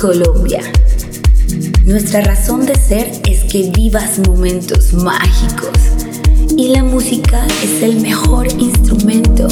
[0.00, 0.60] Colombia.
[1.84, 5.76] Nuestra razón de ser es que vivas momentos mágicos
[6.56, 9.48] y la música es el mejor instrumento.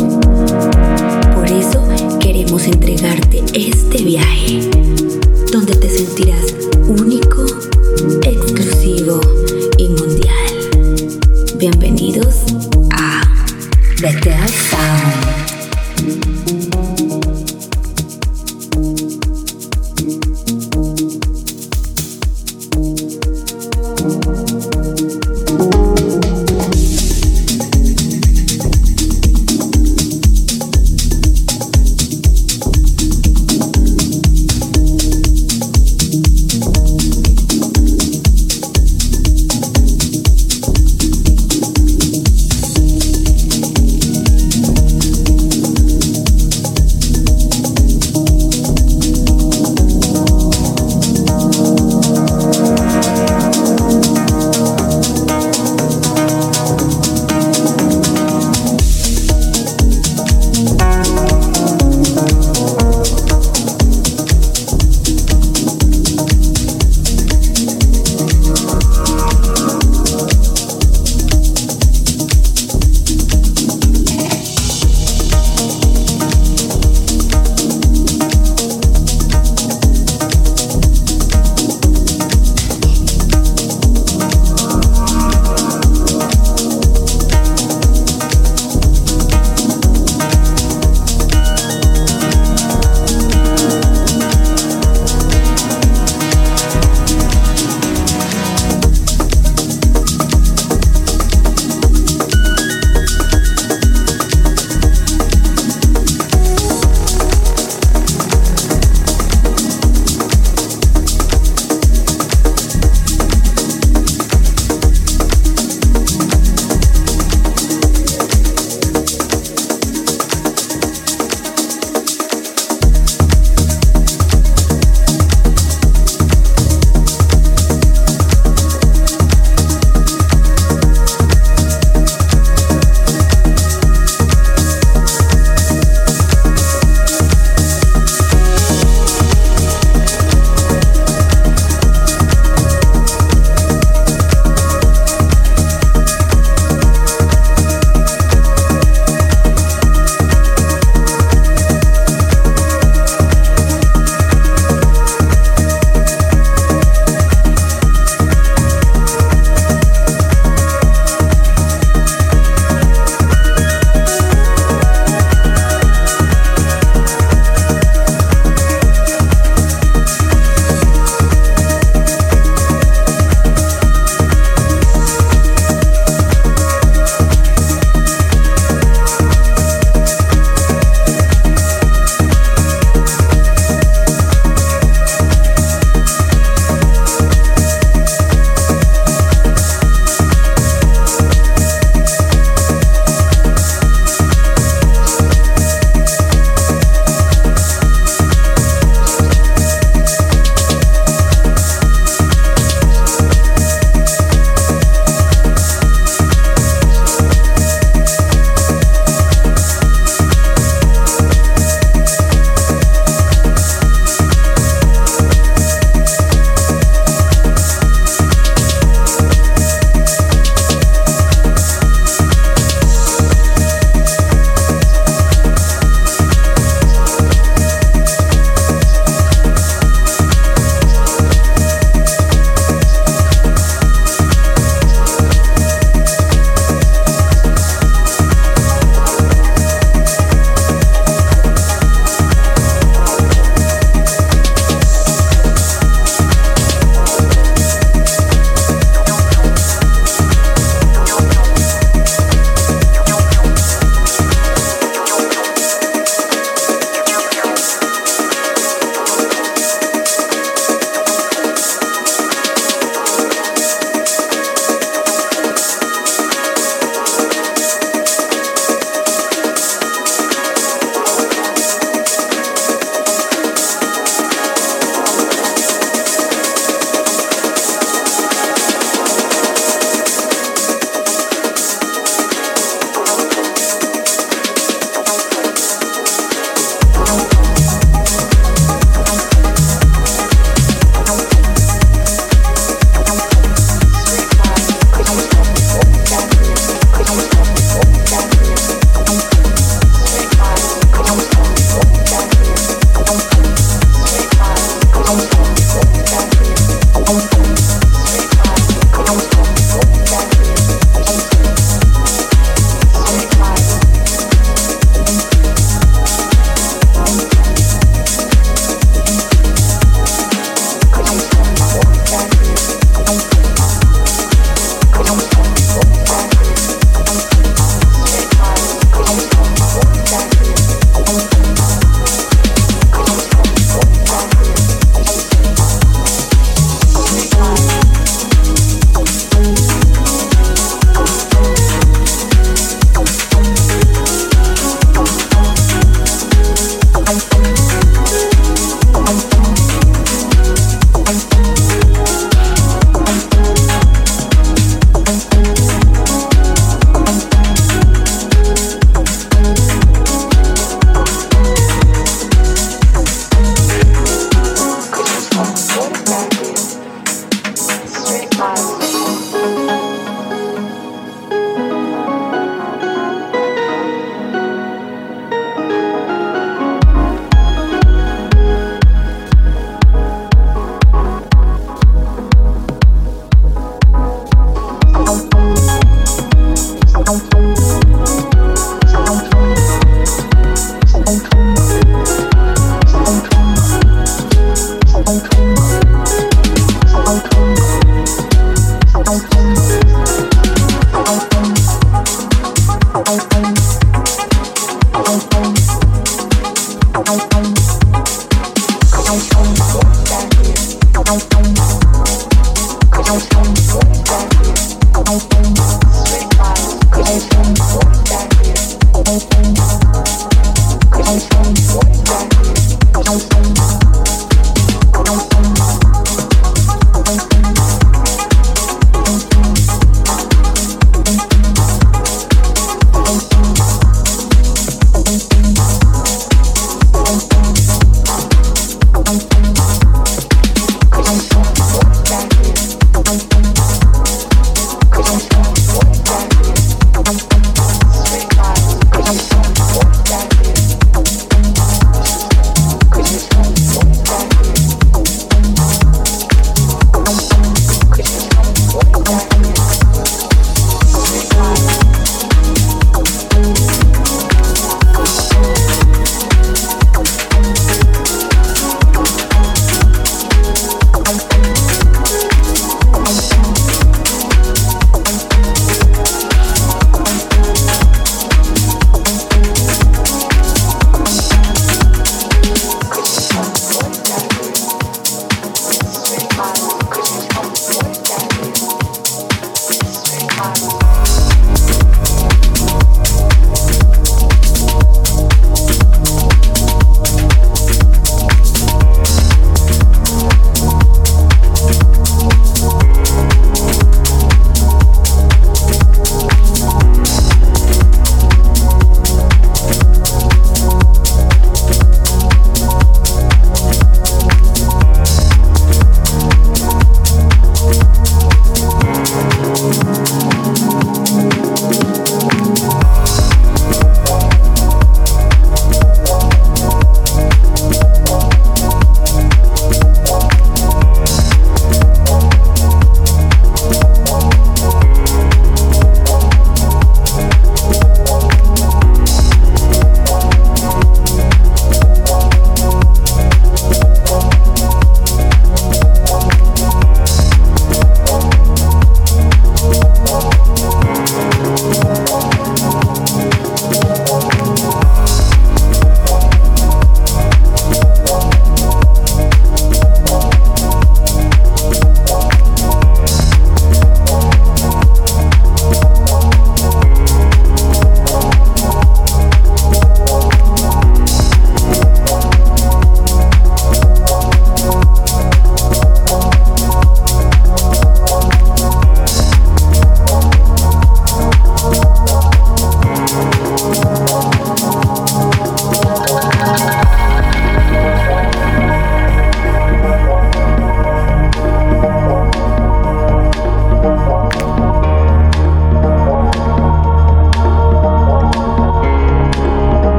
[1.34, 1.84] Por eso
[2.20, 4.60] queremos entregarte este viaje,
[5.50, 6.55] donde te sentirás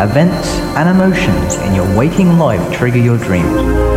[0.00, 3.87] Events and emotions in your waking life trigger your dreams.